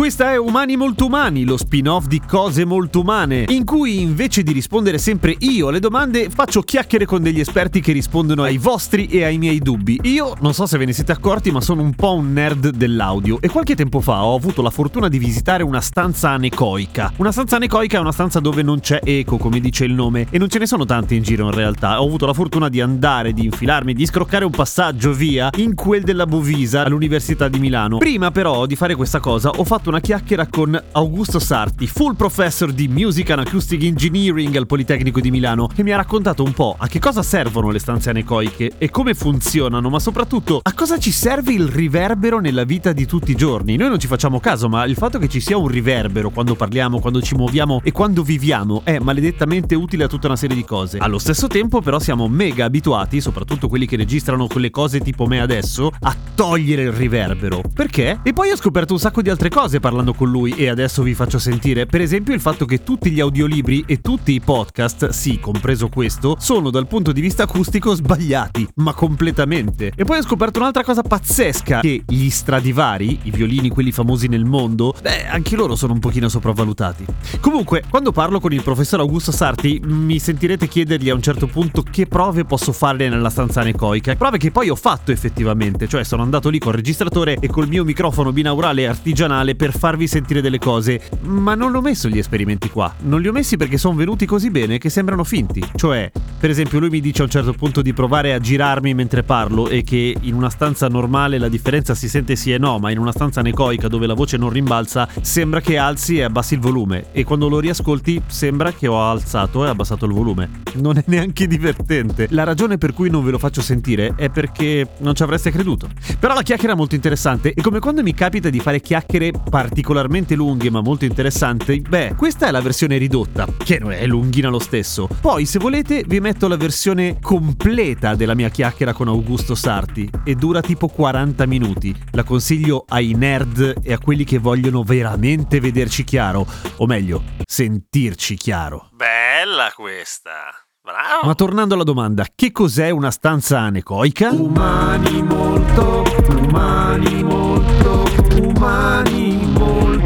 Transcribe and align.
Questa 0.00 0.32
è 0.32 0.38
Umani 0.38 0.76
Molto 0.76 1.04
Umani, 1.04 1.44
lo 1.44 1.58
spin-off 1.58 2.06
di 2.06 2.22
Cose 2.26 2.64
Molto 2.64 3.00
Umane, 3.00 3.44
in 3.48 3.66
cui 3.66 4.00
invece 4.00 4.42
di 4.42 4.52
rispondere 4.52 4.96
sempre 4.96 5.36
io 5.40 5.68
alle 5.68 5.78
domande, 5.78 6.30
faccio 6.30 6.62
chiacchiere 6.62 7.04
con 7.04 7.22
degli 7.22 7.38
esperti 7.38 7.82
che 7.82 7.92
rispondono 7.92 8.42
ai 8.44 8.56
vostri 8.56 9.08
e 9.08 9.24
ai 9.24 9.36
miei 9.36 9.58
dubbi. 9.58 10.00
Io 10.04 10.32
non 10.40 10.54
so 10.54 10.64
se 10.64 10.78
ve 10.78 10.86
ne 10.86 10.94
siete 10.94 11.12
accorti, 11.12 11.50
ma 11.50 11.60
sono 11.60 11.82
un 11.82 11.92
po' 11.92 12.14
un 12.14 12.32
nerd 12.32 12.70
dell'audio 12.70 13.42
e 13.42 13.50
qualche 13.50 13.76
tempo 13.76 14.00
fa 14.00 14.24
ho 14.24 14.34
avuto 14.34 14.62
la 14.62 14.70
fortuna 14.70 15.08
di 15.08 15.18
visitare 15.18 15.62
una 15.62 15.82
stanza 15.82 16.30
anecoica. 16.30 17.12
Una 17.16 17.30
stanza 17.30 17.56
anecoica 17.56 17.98
è 17.98 18.00
una 18.00 18.12
stanza 18.12 18.40
dove 18.40 18.62
non 18.62 18.80
c'è 18.80 19.00
eco, 19.04 19.36
come 19.36 19.60
dice 19.60 19.84
il 19.84 19.92
nome, 19.92 20.28
e 20.30 20.38
non 20.38 20.48
ce 20.48 20.60
ne 20.60 20.66
sono 20.66 20.86
tanti 20.86 21.14
in 21.14 21.22
giro 21.22 21.44
in 21.44 21.52
realtà. 21.52 22.00
Ho 22.00 22.06
avuto 22.06 22.24
la 22.24 22.32
fortuna 22.32 22.70
di 22.70 22.80
andare, 22.80 23.34
di 23.34 23.44
infilarmi, 23.44 23.92
di 23.92 24.06
scroccare 24.06 24.46
un 24.46 24.50
passaggio 24.50 25.12
via 25.12 25.50
in 25.56 25.74
quel 25.74 26.04
della 26.04 26.24
Bovisa 26.24 26.86
all'Università 26.86 27.48
di 27.48 27.58
Milano. 27.58 27.98
Prima 27.98 28.30
però 28.30 28.64
di 28.64 28.76
fare 28.76 28.94
questa 28.94 29.20
cosa 29.20 29.50
ho 29.50 29.64
fatto 29.64 29.88
una 29.90 30.00
chiacchiera 30.00 30.46
con 30.46 30.80
Augusto 30.92 31.40
Sarti, 31.40 31.88
full 31.88 32.14
professor 32.14 32.72
di 32.72 32.86
Music 32.86 33.28
and 33.30 33.40
Acoustic 33.40 33.82
Engineering 33.82 34.54
al 34.54 34.66
Politecnico 34.66 35.18
di 35.18 35.32
Milano, 35.32 35.66
che 35.66 35.82
mi 35.82 35.90
ha 35.90 35.96
raccontato 35.96 36.44
un 36.44 36.52
po' 36.52 36.76
a 36.78 36.86
che 36.86 37.00
cosa 37.00 37.24
servono 37.24 37.70
le 37.70 37.80
stanze 37.80 38.10
anecoiche 38.10 38.74
e 38.78 38.88
come 38.88 39.14
funzionano, 39.14 39.90
ma 39.90 39.98
soprattutto 39.98 40.60
a 40.62 40.72
cosa 40.74 40.96
ci 40.98 41.10
serve 41.10 41.52
il 41.52 41.66
riverbero 41.66 42.38
nella 42.38 42.62
vita 42.62 42.92
di 42.92 43.04
tutti 43.04 43.32
i 43.32 43.34
giorni. 43.34 43.76
Noi 43.76 43.88
non 43.88 43.98
ci 43.98 44.06
facciamo 44.06 44.38
caso, 44.38 44.68
ma 44.68 44.84
il 44.84 44.94
fatto 44.94 45.18
che 45.18 45.28
ci 45.28 45.40
sia 45.40 45.56
un 45.56 45.66
riverbero 45.66 46.30
quando 46.30 46.54
parliamo, 46.54 47.00
quando 47.00 47.20
ci 47.20 47.34
muoviamo 47.34 47.80
e 47.82 47.90
quando 47.90 48.22
viviamo 48.22 48.82
è 48.84 49.00
maledettamente 49.00 49.74
utile 49.74 50.04
a 50.04 50.06
tutta 50.06 50.28
una 50.28 50.36
serie 50.36 50.54
di 50.54 50.64
cose. 50.64 50.98
Allo 50.98 51.18
stesso 51.18 51.48
tempo 51.48 51.80
però 51.80 51.98
siamo 51.98 52.28
mega 52.28 52.66
abituati, 52.66 53.20
soprattutto 53.20 53.68
quelli 53.68 53.86
che 53.86 53.96
registrano 53.96 54.46
quelle 54.46 54.70
cose 54.70 55.00
tipo 55.00 55.26
me 55.26 55.40
adesso, 55.40 55.90
a 55.98 56.14
togliere 56.32 56.82
il 56.82 56.92
riverbero. 56.92 57.62
Perché? 57.74 58.20
E 58.22 58.32
poi 58.32 58.50
ho 58.50 58.56
scoperto 58.56 58.92
un 58.92 59.00
sacco 59.00 59.20
di 59.20 59.30
altre 59.30 59.48
cose 59.48 59.79
parlando 59.80 60.14
con 60.14 60.30
lui 60.30 60.52
e 60.52 60.68
adesso 60.68 61.02
vi 61.02 61.14
faccio 61.14 61.38
sentire. 61.38 61.86
Per 61.86 62.00
esempio 62.00 62.34
il 62.34 62.40
fatto 62.40 62.64
che 62.64 62.84
tutti 62.84 63.10
gli 63.10 63.18
audiolibri 63.20 63.82
e 63.86 64.00
tutti 64.00 64.32
i 64.32 64.40
podcast, 64.40 65.08
sì, 65.08 65.40
compreso 65.40 65.88
questo, 65.88 66.36
sono 66.38 66.70
dal 66.70 66.86
punto 66.86 67.10
di 67.10 67.20
vista 67.20 67.42
acustico 67.42 67.94
sbagliati, 67.94 68.68
ma 68.76 68.94
completamente. 68.94 69.92
E 69.96 70.04
poi 70.04 70.18
ho 70.18 70.22
scoperto 70.22 70.60
un'altra 70.60 70.84
cosa 70.84 71.02
pazzesca, 71.02 71.80
che 71.80 72.04
gli 72.06 72.30
Stradivari, 72.30 73.20
i 73.24 73.30
violini 73.30 73.68
quelli 73.70 73.90
famosi 73.90 74.28
nel 74.28 74.44
mondo, 74.44 74.94
beh, 75.00 75.26
anche 75.26 75.56
loro 75.56 75.74
sono 75.74 75.94
un 75.94 75.98
pochino 75.98 76.28
sopravvalutati. 76.28 77.04
Comunque, 77.40 77.82
quando 77.88 78.12
parlo 78.12 78.38
con 78.38 78.52
il 78.52 78.62
professor 78.62 79.00
Augusto 79.00 79.32
Sarti, 79.32 79.80
mi 79.84 80.18
sentirete 80.18 80.68
chiedergli 80.68 81.08
a 81.10 81.14
un 81.14 81.22
certo 81.22 81.46
punto 81.46 81.82
che 81.82 82.06
prove 82.06 82.44
posso 82.44 82.72
fare 82.72 83.08
nella 83.08 83.30
stanza 83.30 83.62
anecoica. 83.62 84.14
Prove 84.16 84.38
che 84.38 84.50
poi 84.50 84.68
ho 84.68 84.76
fatto 84.76 85.10
effettivamente, 85.10 85.88
cioè 85.88 86.04
sono 86.04 86.22
andato 86.22 86.48
lì 86.50 86.58
col 86.58 86.74
registratore 86.74 87.36
e 87.40 87.48
col 87.48 87.68
mio 87.68 87.84
microfono 87.84 88.32
binaurale 88.32 88.86
artigianale 88.86 89.54
per 89.60 89.76
farvi 89.76 90.06
sentire 90.06 90.40
delle 90.40 90.58
cose, 90.58 91.02
ma 91.20 91.54
non 91.54 91.74
ho 91.74 91.82
messo 91.82 92.08
gli 92.08 92.16
esperimenti 92.16 92.70
qua. 92.70 92.94
Non 93.00 93.20
li 93.20 93.28
ho 93.28 93.32
messi 93.32 93.58
perché 93.58 93.76
sono 93.76 93.94
venuti 93.94 94.24
così 94.24 94.50
bene 94.50 94.78
che 94.78 94.88
sembrano 94.88 95.22
finti. 95.22 95.62
Cioè, 95.74 96.10
per 96.38 96.48
esempio, 96.48 96.78
lui 96.78 96.88
mi 96.88 97.02
dice 97.02 97.20
a 97.20 97.24
un 97.26 97.30
certo 97.30 97.52
punto 97.52 97.82
di 97.82 97.92
provare 97.92 98.32
a 98.32 98.38
girarmi 98.38 98.94
mentre 98.94 99.22
parlo 99.22 99.68
e 99.68 99.82
che 99.82 100.16
in 100.18 100.32
una 100.32 100.48
stanza 100.48 100.88
normale 100.88 101.36
la 101.36 101.50
differenza 101.50 101.94
si 101.94 102.08
sente 102.08 102.36
sì 102.36 102.54
e 102.54 102.56
no, 102.56 102.78
ma 102.78 102.90
in 102.90 102.96
una 102.96 103.12
stanza 103.12 103.40
anecoica 103.40 103.86
dove 103.86 104.06
la 104.06 104.14
voce 104.14 104.38
non 104.38 104.48
rimbalza 104.48 105.06
sembra 105.20 105.60
che 105.60 105.76
alzi 105.76 106.16
e 106.16 106.22
abbassi 106.22 106.54
il 106.54 106.60
volume 106.60 107.08
e 107.12 107.24
quando 107.24 107.46
lo 107.46 107.58
riascolti 107.58 108.22
sembra 108.28 108.72
che 108.72 108.86
ho 108.86 109.10
alzato 109.10 109.66
e 109.66 109.68
abbassato 109.68 110.06
il 110.06 110.12
volume. 110.14 110.62
Non 110.76 110.96
è 110.96 111.04
neanche 111.08 111.46
divertente. 111.46 112.28
La 112.30 112.44
ragione 112.44 112.78
per 112.78 112.94
cui 112.94 113.10
non 113.10 113.22
ve 113.22 113.32
lo 113.32 113.38
faccio 113.38 113.60
sentire 113.60 114.14
è 114.16 114.30
perché 114.30 114.88
non 115.00 115.14
ci 115.14 115.22
avreste 115.22 115.50
creduto. 115.50 115.90
Però 116.18 116.32
la 116.32 116.40
chiacchiera 116.40 116.72
è 116.72 116.76
molto 116.76 116.94
interessante 116.94 117.52
e 117.52 117.60
come 117.60 117.78
quando 117.78 118.02
mi 118.02 118.14
capita 118.14 118.48
di 118.48 118.60
fare 118.60 118.80
chiacchiere 118.80 119.30
particolarmente 119.50 120.34
lunghe 120.34 120.70
ma 120.70 120.80
molto 120.80 121.04
interessanti, 121.04 121.80
beh, 121.80 122.14
questa 122.16 122.46
è 122.46 122.50
la 122.50 122.62
versione 122.62 122.96
ridotta, 122.96 123.46
che 123.62 123.78
non 123.78 123.92
è 123.92 124.06
lunghina 124.06 124.48
lo 124.48 124.60
stesso. 124.60 125.08
Poi, 125.20 125.44
se 125.44 125.58
volete, 125.58 126.04
vi 126.06 126.20
metto 126.20 126.48
la 126.48 126.56
versione 126.56 127.18
completa 127.20 128.14
della 128.14 128.34
mia 128.34 128.48
chiacchiera 128.48 128.94
con 128.94 129.08
Augusto 129.08 129.54
Sarti 129.54 130.08
e 130.24 130.36
dura 130.36 130.60
tipo 130.62 130.86
40 130.88 131.44
minuti. 131.46 131.94
La 132.12 132.22
consiglio 132.22 132.84
ai 132.88 133.12
nerd 133.14 133.80
e 133.82 133.92
a 133.92 133.98
quelli 133.98 134.24
che 134.24 134.38
vogliono 134.38 134.82
veramente 134.82 135.60
vederci 135.60 136.04
chiaro, 136.04 136.46
o 136.76 136.86
meglio, 136.86 137.22
sentirci 137.44 138.36
chiaro. 138.36 138.88
Bella 138.92 139.72
questa. 139.74 140.54
Bravo. 140.82 141.26
Ma 141.26 141.34
tornando 141.34 141.74
alla 141.74 141.84
domanda, 141.84 142.24
che 142.34 142.52
cos'è 142.52 142.88
una 142.88 143.10
stanza 143.10 143.58
anecoica? 143.58 144.30
Umani 144.30 145.22
molto, 145.22 146.04
umani 146.30 147.22
molto, 147.22 148.04
umani 148.40 149.29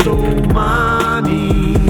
molto 0.05 0.13
umani. 0.17 1.84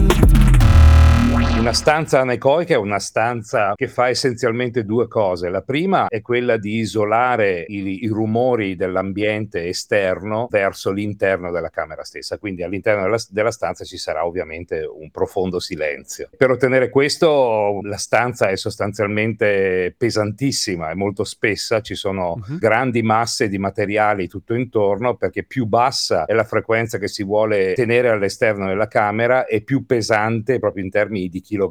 Stanza 1.75 2.21
anecoica 2.21 2.75
è 2.75 2.79
una 2.79 3.01
stanza 3.01 3.73
che 3.75 3.89
fa 3.89 4.09
essenzialmente 4.09 4.85
due 4.85 5.09
cose. 5.09 5.51
La 5.51 5.61
prima 5.61 6.07
è 6.07 6.23
quella 6.23 6.57
di 6.57 6.79
isolare 6.79 7.65
i, 7.67 8.05
i, 8.05 8.09
rumori 8.09 8.77
dell'ambiente 8.77 9.67
esterno 9.67 10.47
verso 10.49 10.93
l'interno 10.93 11.51
della 11.51 11.71
camera 11.71 12.05
stessa, 12.05 12.39
quindi 12.39 12.63
all'interno 12.63 13.03
della, 13.03 13.19
della, 13.29 13.51
stanza 13.51 13.85
ci 13.85 13.99
sarà 13.99 14.25
ovviamente 14.25 14.85
un 14.85 15.11
profondo 15.11 15.59
silenzio. 15.59 16.31
Per 16.35 16.49
ottenere 16.49 16.89
questo 16.89 17.81
la 17.83 17.99
stanza 17.99 18.49
è 18.49 18.57
sostanzialmente 18.57 19.95
pesantissima, 19.99 20.91
è 20.91 20.95
molto 20.95 21.25
spessa, 21.25 21.81
ci 21.81 21.97
sono 21.97 22.35
uh-huh. 22.35 22.57
grandi 22.57 23.03
masse 23.03 23.49
di 23.49 23.59
materiali 23.59 24.29
tutto 24.29 24.55
intorno 24.55 25.17
perché 25.17 25.43
più 25.43 25.67
bassa 25.67 26.25
è 26.25 26.35
la 26.35 26.45
frequenza 26.45 26.99
che 26.99 27.09
si 27.09 27.25
vuole 27.25 27.75
tenere 27.75 28.09
all'esterno 28.11 28.69
della 28.69 28.89
camera 28.89 29.45
e 29.45 29.61
più 29.61 29.85
pesante 29.85 30.61
proprio 30.61 30.85
in 30.85 30.91
termini 30.91 31.29
di 31.29 31.41
chilogrammi 31.41 31.63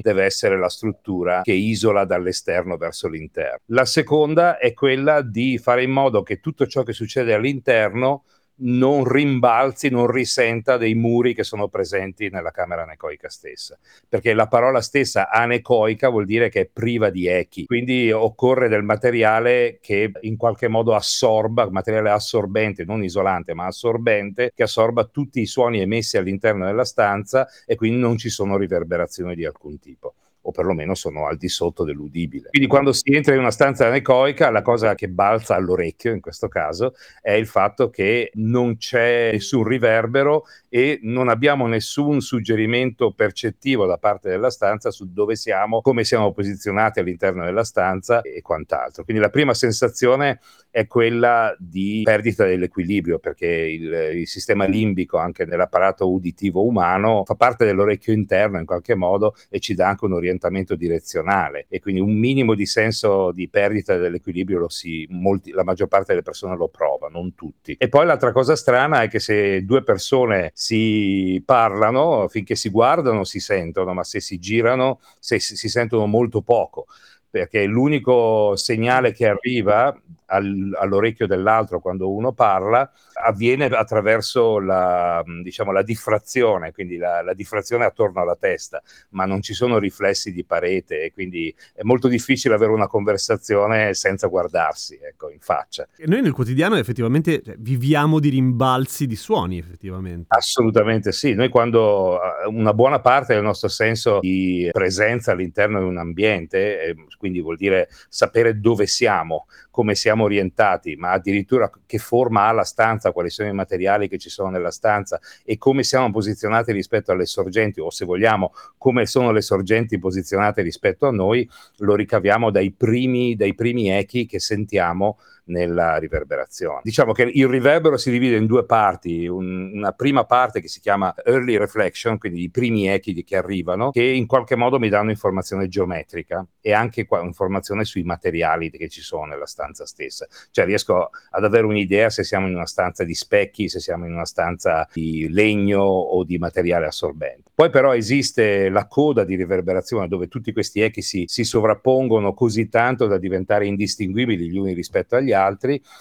deve 0.00 0.24
essere 0.24 0.58
la 0.58 0.68
struttura 0.68 1.42
che 1.42 1.52
isola 1.52 2.04
dall'esterno 2.04 2.76
verso 2.76 3.08
l'interno. 3.08 3.58
La 3.66 3.84
seconda 3.84 4.58
è 4.58 4.72
quella 4.72 5.22
di 5.22 5.58
fare 5.58 5.82
in 5.82 5.90
modo 5.90 6.22
che 6.22 6.40
tutto 6.40 6.66
ciò 6.66 6.82
che 6.82 6.92
succede 6.92 7.34
all'interno 7.34 8.24
non 8.60 9.04
rimbalzi, 9.04 9.88
non 9.88 10.10
risenta 10.10 10.76
dei 10.76 10.94
muri 10.94 11.34
che 11.34 11.44
sono 11.44 11.68
presenti 11.68 12.28
nella 12.30 12.50
camera 12.50 12.82
anecoica 12.82 13.28
stessa, 13.28 13.78
perché 14.08 14.32
la 14.34 14.46
parola 14.46 14.80
stessa 14.80 15.30
anecoica 15.30 16.08
vuol 16.08 16.24
dire 16.24 16.48
che 16.48 16.60
è 16.62 16.66
priva 16.66 17.10
di 17.10 17.26
echi, 17.26 17.66
quindi 17.66 18.10
occorre 18.10 18.68
del 18.68 18.82
materiale 18.82 19.78
che 19.80 20.10
in 20.22 20.36
qualche 20.36 20.68
modo 20.68 20.94
assorba, 20.94 21.68
materiale 21.70 22.10
assorbente, 22.10 22.84
non 22.84 23.02
isolante, 23.02 23.54
ma 23.54 23.66
assorbente, 23.66 24.52
che 24.54 24.62
assorba 24.62 25.04
tutti 25.04 25.40
i 25.40 25.46
suoni 25.46 25.80
emessi 25.80 26.16
all'interno 26.16 26.64
della 26.64 26.84
stanza 26.84 27.46
e 27.66 27.76
quindi 27.76 27.98
non 27.98 28.16
ci 28.16 28.30
sono 28.30 28.56
riverberazioni 28.56 29.34
di 29.34 29.44
alcun 29.44 29.78
tipo 29.78 30.14
o 30.48 30.50
perlomeno 30.50 30.94
sono 30.94 31.26
al 31.26 31.36
di 31.36 31.48
sotto 31.48 31.84
dell'udibile. 31.84 32.48
Quindi 32.48 32.68
quando 32.68 32.92
si 32.92 33.12
entra 33.12 33.34
in 33.34 33.40
una 33.40 33.50
stanza 33.50 33.86
anecoica, 33.86 34.50
la 34.50 34.62
cosa 34.62 34.94
che 34.94 35.08
balza 35.08 35.54
all'orecchio 35.54 36.12
in 36.12 36.20
questo 36.20 36.48
caso 36.48 36.94
è 37.20 37.32
il 37.32 37.46
fatto 37.46 37.90
che 37.90 38.30
non 38.34 38.78
c'è 38.78 39.32
nessun 39.32 39.64
riverbero 39.64 40.44
e 40.70 41.00
non 41.02 41.28
abbiamo 41.28 41.66
nessun 41.66 42.20
suggerimento 42.20 43.12
percettivo 43.12 43.84
da 43.84 43.98
parte 43.98 44.30
della 44.30 44.50
stanza 44.50 44.90
su 44.90 45.12
dove 45.12 45.36
siamo, 45.36 45.82
come 45.82 46.04
siamo 46.04 46.32
posizionati 46.32 47.00
all'interno 47.00 47.44
della 47.44 47.64
stanza 47.64 48.22
e 48.22 48.40
quant'altro. 48.40 49.04
Quindi 49.04 49.22
la 49.22 49.30
prima 49.30 49.52
sensazione 49.52 50.40
è 50.70 50.86
quella 50.86 51.54
di 51.58 52.02
perdita 52.04 52.44
dell'equilibrio 52.44 53.18
perché 53.18 53.46
il, 53.46 54.18
il 54.20 54.28
sistema 54.28 54.64
limbico 54.64 55.16
anche 55.16 55.44
nell'apparato 55.44 56.10
uditivo 56.10 56.64
umano 56.64 57.24
fa 57.24 57.34
parte 57.34 57.64
dell'orecchio 57.64 58.12
interno 58.12 58.58
in 58.58 58.66
qualche 58.66 58.94
modo 58.94 59.34
e 59.48 59.60
ci 59.60 59.74
dà 59.74 59.88
anche 59.88 60.04
un 60.04 60.12
orientamento 60.12 60.74
direzionale 60.74 61.66
e 61.68 61.80
quindi 61.80 62.00
un 62.00 62.14
minimo 62.14 62.54
di 62.54 62.66
senso 62.66 63.32
di 63.32 63.48
perdita 63.48 63.96
dell'equilibrio 63.96 64.68
si, 64.68 65.06
molti, 65.10 65.50
la 65.52 65.64
maggior 65.64 65.88
parte 65.88 66.12
delle 66.12 66.22
persone 66.22 66.56
lo 66.56 66.68
prova, 66.68 67.08
non 67.08 67.34
tutti. 67.34 67.74
E 67.78 67.88
poi 67.88 68.06
l'altra 68.06 68.32
cosa 68.32 68.54
strana 68.54 69.02
è 69.02 69.08
che 69.08 69.18
se 69.18 69.64
due 69.64 69.82
persone 69.82 70.50
si 70.54 71.42
parlano, 71.44 72.28
finché 72.28 72.54
si 72.54 72.70
guardano 72.70 73.24
si 73.24 73.40
sentono, 73.40 73.94
ma 73.94 74.04
se 74.04 74.20
si 74.20 74.38
girano 74.38 75.00
se 75.18 75.40
si 75.40 75.68
sentono 75.68 76.06
molto 76.06 76.42
poco 76.42 76.86
perché 77.30 77.64
l'unico 77.64 78.56
segnale 78.56 79.12
che 79.12 79.26
arriva 79.26 79.94
al, 80.28 80.76
all'orecchio 80.78 81.26
dell'altro 81.26 81.80
quando 81.80 82.12
uno 82.12 82.32
parla 82.32 82.90
avviene 83.24 83.66
attraverso 83.66 84.58
la, 84.58 85.22
diciamo, 85.42 85.72
la 85.72 85.82
diffrazione, 85.82 86.72
quindi 86.72 86.96
la, 86.96 87.22
la, 87.22 87.34
diffrazione 87.34 87.84
attorno 87.84 88.20
alla 88.20 88.36
testa, 88.36 88.82
ma 89.10 89.24
non 89.24 89.42
ci 89.42 89.54
sono 89.54 89.78
riflessi 89.78 90.32
di 90.32 90.44
parete 90.44 91.02
e 91.02 91.12
quindi 91.12 91.54
è 91.74 91.82
molto 91.82 92.08
difficile 92.08 92.54
avere 92.54 92.72
una 92.72 92.86
conversazione 92.86 93.94
senza 93.94 94.26
guardarsi 94.28 94.98
ecco, 95.00 95.30
in 95.30 95.40
faccia. 95.40 95.86
E 95.96 96.06
noi 96.06 96.22
nel 96.22 96.32
quotidiano 96.32 96.76
effettivamente 96.76 97.42
cioè, 97.42 97.56
viviamo 97.58 98.18
di 98.18 98.28
rimbalzi 98.28 99.06
di 99.06 99.16
suoni, 99.16 99.58
effettivamente. 99.58 100.26
Assolutamente 100.28 101.12
sì, 101.12 101.34
noi 101.34 101.48
quando 101.48 102.20
eh, 102.20 102.46
una 102.46 102.74
buona 102.74 103.00
parte 103.00 103.34
del 103.34 103.42
nostro 103.42 103.68
senso 103.68 104.18
di 104.20 104.68
presenza 104.72 105.32
all'interno 105.32 105.80
di 105.80 105.86
un 105.86 105.98
ambiente, 105.98 106.82
eh, 106.82 106.94
quindi 107.16 107.40
vuol 107.40 107.56
dire 107.56 107.88
sapere 108.08 108.60
dove 108.60 108.86
siamo, 108.86 109.46
come 109.70 109.94
siamo 109.94 110.17
orientati, 110.24 110.96
ma 110.96 111.12
addirittura 111.12 111.70
che 111.86 111.98
forma 111.98 112.46
ha 112.46 112.52
la 112.52 112.64
stanza, 112.64 113.12
quali 113.12 113.30
sono 113.30 113.48
i 113.48 113.52
materiali 113.52 114.08
che 114.08 114.18
ci 114.18 114.30
sono 114.30 114.50
nella 114.50 114.70
stanza 114.70 115.20
e 115.44 115.58
come 115.58 115.82
siamo 115.82 116.10
posizionati 116.10 116.72
rispetto 116.72 117.12
alle 117.12 117.26
sorgenti 117.26 117.80
o 117.80 117.90
se 117.90 118.04
vogliamo 118.04 118.52
come 118.76 119.06
sono 119.06 119.32
le 119.32 119.42
sorgenti 119.42 119.98
posizionate 119.98 120.62
rispetto 120.62 121.06
a 121.06 121.10
noi, 121.10 121.48
lo 121.78 121.94
ricaviamo 121.94 122.50
dai 122.50 122.72
primi, 122.72 123.36
dai 123.36 123.54
primi 123.54 123.90
echi 123.90 124.26
che 124.26 124.40
sentiamo 124.40 125.18
nella 125.48 125.96
riverberazione. 125.96 126.80
Diciamo 126.82 127.12
che 127.12 127.22
il 127.22 127.46
riverbero 127.46 127.96
si 127.96 128.10
divide 128.10 128.36
in 128.36 128.46
due 128.46 128.64
parti, 128.64 129.26
un, 129.26 129.72
una 129.74 129.92
prima 129.92 130.24
parte 130.24 130.60
che 130.60 130.68
si 130.68 130.80
chiama 130.80 131.14
early 131.24 131.56
reflection, 131.56 132.18
quindi 132.18 132.42
i 132.42 132.50
primi 132.50 132.88
echi 132.88 133.24
che 133.24 133.36
arrivano, 133.36 133.90
che 133.90 134.02
in 134.02 134.26
qualche 134.26 134.56
modo 134.56 134.78
mi 134.78 134.88
danno 134.88 135.10
informazione 135.10 135.68
geometrica 135.68 136.46
e 136.60 136.72
anche 136.72 137.06
qua, 137.06 137.22
informazione 137.22 137.84
sui 137.84 138.02
materiali 138.02 138.70
che 138.70 138.88
ci 138.88 139.00
sono 139.00 139.24
nella 139.24 139.46
stanza 139.46 139.86
stessa. 139.86 140.26
Cioè 140.50 140.64
riesco 140.64 141.10
ad 141.30 141.44
avere 141.44 141.66
un'idea 141.66 142.10
se 142.10 142.24
siamo 142.24 142.46
in 142.46 142.54
una 142.54 142.66
stanza 142.66 143.04
di 143.04 143.14
specchi, 143.14 143.68
se 143.68 143.80
siamo 143.80 144.06
in 144.06 144.12
una 144.12 144.26
stanza 144.26 144.88
di 144.92 145.28
legno 145.30 145.80
o 145.80 146.24
di 146.24 146.38
materiale 146.38 146.86
assorbente. 146.86 147.50
Poi 147.54 147.70
però 147.70 147.94
esiste 147.94 148.68
la 148.68 148.86
coda 148.86 149.24
di 149.24 149.34
riverberazione 149.34 150.06
dove 150.06 150.28
tutti 150.28 150.52
questi 150.52 150.80
echi 150.80 151.02
si, 151.02 151.24
si 151.26 151.42
sovrappongono 151.42 152.32
così 152.32 152.68
tanto 152.68 153.06
da 153.06 153.18
diventare 153.18 153.66
indistinguibili 153.66 154.48
gli 154.48 154.58
uni 154.58 154.74
rispetto 154.74 155.16
agli 155.16 155.32
altri 155.32 155.37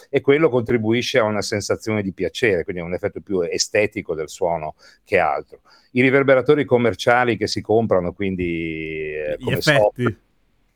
e 0.10 0.22
quello 0.22 0.50
contribuisce 0.50 1.20
a 1.20 1.24
una 1.24 1.42
sensazione 1.42 2.02
di 2.02 2.12
piacere, 2.12 2.64
quindi 2.64 2.82
a 2.82 2.86
un 2.86 2.94
effetto 2.94 3.22
più 3.22 3.42
estetico 3.42 4.16
del 4.16 4.30
suono 4.30 4.76
che 5.04 5.20
altro. 5.20 5.62
I 5.92 6.02
riverberatori 6.02 6.66
commerciali 6.66 7.38
che 7.38 7.48
si 7.48 7.62
comprano, 7.62 8.14
quindi 8.14 9.14
eh, 9.14 9.38
come 9.42 9.58
effetti. 9.58 10.18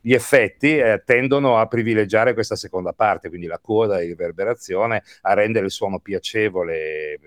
gli 0.01 0.13
effetti 0.13 0.77
eh, 0.77 1.03
tendono 1.05 1.57
a 1.57 1.67
privilegiare 1.67 2.33
questa 2.33 2.55
seconda 2.55 2.93
parte, 2.93 3.29
quindi 3.29 3.45
la 3.47 3.59
coda 3.59 3.99
di 3.99 4.07
riverberazione, 4.07 5.03
a 5.21 5.33
rendere 5.33 5.65
il 5.65 5.71
suono 5.71 5.99
piacevole. 5.99 7.19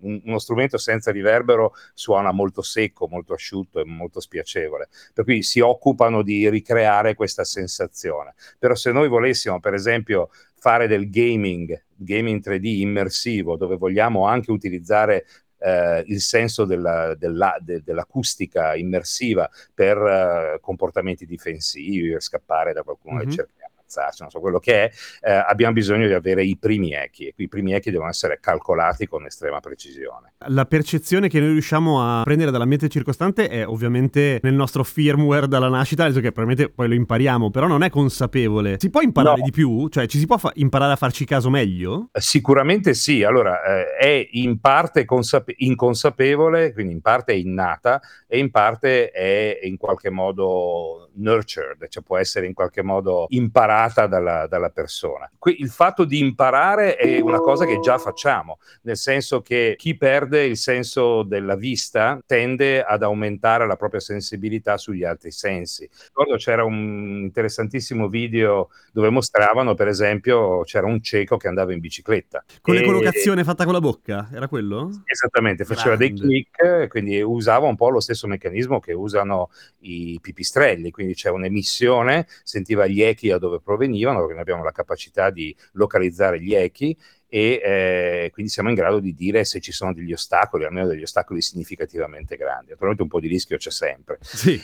Un, 0.00 0.22
uno 0.26 0.38
strumento 0.38 0.78
senza 0.78 1.10
riverbero 1.10 1.72
suona 1.92 2.30
molto 2.30 2.62
secco, 2.62 3.08
molto 3.08 3.34
asciutto 3.34 3.80
e 3.80 3.84
molto 3.84 4.20
spiacevole, 4.20 4.88
per 5.12 5.24
cui 5.24 5.42
si 5.42 5.58
occupano 5.58 6.22
di 6.22 6.48
ricreare 6.48 7.14
questa 7.14 7.42
sensazione. 7.42 8.34
Però 8.60 8.76
se 8.76 8.92
noi 8.92 9.08
volessimo, 9.08 9.58
per 9.58 9.74
esempio, 9.74 10.30
fare 10.58 10.86
del 10.86 11.10
gaming, 11.10 11.84
gaming 11.94 12.42
3D 12.44 12.64
immersivo, 12.80 13.56
dove 13.56 13.76
vogliamo 13.76 14.26
anche 14.26 14.50
utilizzare 14.50 15.24
eh, 15.58 16.02
il 16.06 16.20
senso 16.20 16.64
della, 16.64 17.14
della, 17.14 17.56
de, 17.60 17.82
dell'acustica 17.82 18.74
immersiva 18.74 19.48
per 19.74 19.96
eh, 19.96 20.58
comportamenti 20.60 21.26
difensivi, 21.26 22.10
per 22.10 22.22
scappare 22.22 22.72
da 22.72 22.82
qualcuno 22.82 23.16
mm-hmm. 23.16 23.28
che 23.28 23.34
cerca 23.34 23.70
ammazzarci, 23.88 24.22
non 24.22 24.30
so 24.30 24.40
quello 24.40 24.58
che 24.58 24.84
è, 24.84 24.90
eh, 25.22 25.32
abbiamo 25.32 25.72
bisogno 25.72 26.06
di 26.06 26.12
avere 26.12 26.44
i 26.44 26.56
primi 26.58 26.92
echi 26.92 27.26
e 27.26 27.34
i 27.36 27.48
primi 27.48 27.72
echi 27.72 27.90
devono 27.90 28.10
essere 28.10 28.38
calcolati 28.40 29.06
con 29.06 29.24
estrema 29.24 29.60
precisione. 29.60 30.34
La 30.48 30.66
percezione 30.66 31.28
che 31.28 31.40
noi 31.40 31.52
riusciamo 31.52 32.02
a 32.02 32.22
prendere 32.22 32.50
dall'ambiente 32.50 32.88
circostante 32.88 33.48
è 33.48 33.66
ovviamente 33.66 34.38
nel 34.42 34.54
nostro 34.54 34.84
firmware 34.84 35.48
dalla 35.48 35.68
nascita, 35.68 36.04
nel 36.04 36.12
senso 36.12 36.28
che 36.28 36.32
probabilmente 36.32 36.72
poi 36.72 36.88
lo 36.88 36.94
impariamo, 36.94 37.50
però 37.50 37.66
non 37.66 37.82
è 37.82 37.90
consapevole. 37.90 38.76
Si 38.78 38.90
può 38.90 39.00
imparare 39.00 39.38
no. 39.38 39.44
di 39.44 39.50
più? 39.50 39.88
Cioè 39.88 40.06
ci 40.06 40.18
si 40.18 40.26
può 40.26 40.36
fa- 40.36 40.52
imparare 40.54 40.92
a 40.92 40.96
farci 40.96 41.24
caso 41.24 41.48
meglio? 41.50 42.10
Sicuramente 42.12 42.94
sì, 42.94 43.22
allora 43.22 43.62
eh, 43.62 43.96
è 43.96 44.28
in 44.32 44.60
parte 44.60 45.04
consape- 45.04 45.54
inconsapevole, 45.58 46.72
quindi 46.72 46.92
in 46.92 47.00
parte 47.00 47.32
è 47.32 47.36
innata 47.36 48.00
e 48.26 48.38
in 48.38 48.50
parte 48.50 49.10
è 49.10 49.60
in 49.62 49.76
qualche 49.76 50.10
modo 50.10 51.10
nurtured, 51.14 51.88
cioè 51.88 52.02
può 52.02 52.16
essere 52.18 52.46
in 52.46 52.54
qualche 52.54 52.82
modo 52.82 53.26
imparata 53.30 53.77
imparata 53.78 54.06
dalla, 54.06 54.46
dalla 54.46 54.70
persona. 54.70 55.30
Qui, 55.38 55.60
il 55.60 55.70
fatto 55.70 56.04
di 56.04 56.18
imparare 56.18 56.96
è 56.96 57.20
una 57.20 57.38
cosa 57.38 57.64
che 57.64 57.78
già 57.78 57.98
facciamo, 57.98 58.58
nel 58.82 58.96
senso 58.96 59.40
che 59.40 59.74
chi 59.76 59.96
perde 59.96 60.44
il 60.44 60.56
senso 60.56 61.22
della 61.22 61.54
vista 61.54 62.20
tende 62.26 62.82
ad 62.82 63.02
aumentare 63.02 63.66
la 63.66 63.76
propria 63.76 64.00
sensibilità 64.00 64.76
sugli 64.76 65.04
altri 65.04 65.30
sensi. 65.30 65.88
Ricordo 66.08 66.36
c'era 66.36 66.64
un 66.64 67.20
interessantissimo 67.22 68.08
video 68.08 68.70
dove 68.92 69.10
mostravano, 69.10 69.74
per 69.74 69.88
esempio, 69.88 70.62
c'era 70.64 70.86
un 70.86 71.00
cieco 71.00 71.36
che 71.36 71.48
andava 71.48 71.72
in 71.72 71.80
bicicletta. 71.80 72.44
Con 72.60 72.74
e... 72.74 72.78
l'ecolocazione 72.80 73.44
fatta 73.44 73.64
con 73.64 73.72
la 73.72 73.80
bocca, 73.80 74.28
era 74.32 74.48
quello? 74.48 74.90
Esattamente, 75.04 75.64
faceva 75.64 75.96
Grande. 75.96 76.20
dei 76.20 76.44
click, 76.50 76.88
quindi 76.88 77.20
usava 77.20 77.66
un 77.66 77.76
po' 77.76 77.90
lo 77.90 78.00
stesso 78.00 78.26
meccanismo 78.26 78.80
che 78.80 78.92
usano 78.92 79.50
i 79.80 80.18
pipistrelli, 80.20 80.90
quindi 80.90 81.14
c'è 81.14 81.30
un'emissione, 81.30 82.26
sentiva 82.42 82.86
gli 82.86 83.02
echi 83.02 83.30
a 83.30 83.38
dove 83.38 83.60
provenivano, 83.68 84.20
perché 84.20 84.32
noi 84.32 84.40
abbiamo 84.40 84.64
la 84.64 84.72
capacità 84.72 85.28
di 85.28 85.54
localizzare 85.72 86.40
gli 86.40 86.54
echi 86.54 86.96
e 87.28 87.60
eh, 87.62 88.30
quindi 88.32 88.50
siamo 88.50 88.70
in 88.70 88.74
grado 88.74 88.98
di 88.98 89.12
dire 89.14 89.44
se 89.44 89.60
ci 89.60 89.72
sono 89.72 89.92
degli 89.92 90.14
ostacoli, 90.14 90.64
almeno 90.64 90.86
degli 90.86 91.02
ostacoli 91.02 91.42
significativamente 91.42 92.36
grandi. 92.36 92.70
Naturalmente 92.70 93.02
un 93.02 93.08
po' 93.10 93.20
di 93.20 93.28
rischio 93.28 93.58
c'è 93.58 93.70
sempre. 93.70 94.16
Sì. 94.22 94.54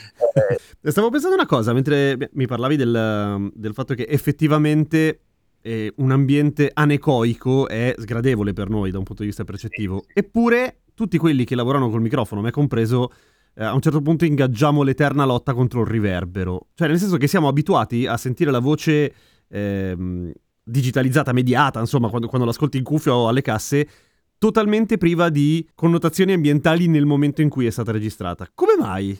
Eh, 0.81 0.91
Stavo 0.91 1.11
pensando 1.11 1.35
una 1.35 1.45
cosa, 1.45 1.71
mentre 1.71 2.31
mi 2.33 2.47
parlavi 2.47 2.75
del, 2.77 3.51
del 3.53 3.73
fatto 3.73 3.93
che 3.93 4.07
effettivamente 4.09 5.19
eh, 5.61 5.93
un 5.97 6.09
ambiente 6.09 6.71
anecoico 6.73 7.67
è 7.67 7.93
sgradevole 7.95 8.53
per 8.53 8.69
noi 8.69 8.89
da 8.89 8.97
un 8.97 9.03
punto 9.03 9.21
di 9.21 9.27
vista 9.27 9.43
percettivo, 9.43 9.99
sì, 9.99 10.13
sì. 10.13 10.19
eppure 10.19 10.79
tutti 10.95 11.19
quelli 11.19 11.45
che 11.45 11.53
lavorano 11.53 11.91
col 11.91 12.01
microfono, 12.01 12.41
me 12.41 12.49
compreso, 12.49 13.11
eh, 13.55 13.63
a 13.63 13.73
un 13.73 13.81
certo 13.81 14.01
punto 14.01 14.25
ingaggiamo 14.25 14.83
l'eterna 14.83 15.25
lotta 15.25 15.53
contro 15.53 15.81
il 15.81 15.87
riverbero. 15.87 16.67
Cioè, 16.73 16.87
nel 16.87 16.99
senso 16.99 17.17
che 17.17 17.27
siamo 17.27 17.47
abituati 17.47 18.05
a 18.05 18.17
sentire 18.17 18.51
la 18.51 18.59
voce 18.59 19.13
ehm, 19.47 20.31
digitalizzata, 20.63 21.31
mediata, 21.31 21.79
insomma, 21.79 22.09
quando, 22.09 22.27
quando 22.27 22.45
l'ascolti 22.45 22.77
in 22.77 22.83
cuffia 22.83 23.15
o 23.15 23.27
alle 23.27 23.41
casse, 23.41 23.87
totalmente 24.37 24.97
priva 24.97 25.29
di 25.29 25.67
connotazioni 25.73 26.33
ambientali 26.33 26.87
nel 26.87 27.05
momento 27.05 27.41
in 27.41 27.49
cui 27.49 27.65
è 27.65 27.71
stata 27.71 27.91
registrata. 27.91 28.49
Come 28.53 28.75
mai? 28.77 29.17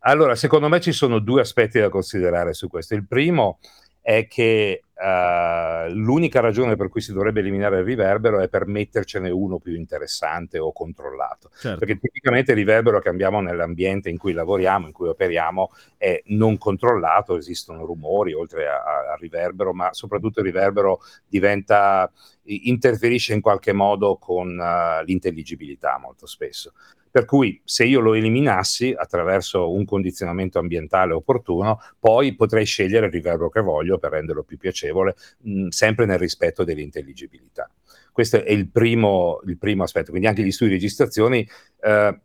Allora, 0.00 0.34
secondo 0.34 0.68
me 0.68 0.80
ci 0.80 0.92
sono 0.92 1.18
due 1.18 1.40
aspetti 1.40 1.80
da 1.80 1.88
considerare 1.88 2.52
su 2.52 2.68
questo. 2.68 2.94
Il 2.94 3.06
primo 3.06 3.58
è 4.00 4.26
che 4.28 4.82
uh, 4.98 5.92
l'unica 5.92 6.40
ragione 6.40 6.76
per 6.76 6.88
cui 6.88 7.00
si 7.00 7.12
dovrebbe 7.12 7.40
eliminare 7.40 7.78
il 7.78 7.84
riverbero 7.84 8.40
è 8.40 8.48
per 8.48 8.66
mettercene 8.66 9.30
uno 9.30 9.58
più 9.58 9.74
interessante 9.74 10.58
o 10.58 10.72
controllato. 10.72 11.50
Certo. 11.58 11.78
Perché 11.78 11.98
tipicamente 11.98 12.52
il 12.52 12.58
riverbero 12.58 13.00
che 13.00 13.08
abbiamo 13.08 13.40
nell'ambiente 13.40 14.10
in 14.10 14.18
cui 14.18 14.32
lavoriamo, 14.32 14.86
in 14.86 14.92
cui 14.92 15.08
operiamo, 15.08 15.70
è 15.96 16.20
non 16.26 16.58
controllato, 16.58 17.36
esistono 17.36 17.84
rumori 17.84 18.32
oltre 18.32 18.68
al 18.68 19.18
riverbero, 19.18 19.72
ma 19.72 19.92
soprattutto 19.92 20.40
il 20.40 20.46
riverbero 20.46 21.00
diventa 21.26 22.10
interferisce 22.50 23.34
in 23.34 23.40
qualche 23.40 23.72
modo 23.72 24.16
con 24.16 24.48
uh, 24.48 25.04
l'intelligibilità 25.04 25.98
molto 25.98 26.26
spesso. 26.26 26.72
Per 27.10 27.24
cui 27.24 27.60
se 27.64 27.84
io 27.84 28.00
lo 28.00 28.14
eliminassi 28.14 28.94
attraverso 28.96 29.72
un 29.72 29.84
condizionamento 29.84 30.58
ambientale 30.58 31.12
opportuno, 31.12 31.80
poi 31.98 32.34
potrei 32.34 32.64
scegliere 32.64 33.06
il 33.06 33.12
riverbero 33.12 33.48
che 33.48 33.60
voglio 33.60 33.98
per 33.98 34.12
renderlo 34.12 34.42
più 34.42 34.56
piacevole, 34.56 35.14
mh, 35.38 35.68
sempre 35.68 36.06
nel 36.06 36.18
rispetto 36.18 36.64
dell'intelligibilità. 36.64 37.70
Questo 38.12 38.42
è 38.42 38.50
il 38.50 38.68
primo, 38.68 39.40
il 39.46 39.58
primo 39.58 39.84
aspetto, 39.84 40.10
quindi 40.10 40.26
anche 40.28 40.42
gli 40.42 40.50
studi 40.50 40.70
di 40.70 40.76
registrazioni 40.76 41.48
eh, 41.80 42.20